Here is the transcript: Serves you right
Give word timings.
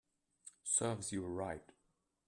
Serves 0.63 1.11
you 1.11 1.21
right 1.21 1.61